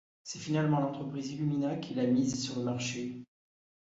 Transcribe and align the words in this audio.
C'est 0.23 0.39
finalement 0.39 0.79
l'entreprise 0.79 1.29
Illumina 1.31 1.75
qui 1.75 1.93
l'a 1.93 2.07
mise 2.07 2.43
sur 2.43 2.57
le 2.57 2.65
marché. 2.65 3.21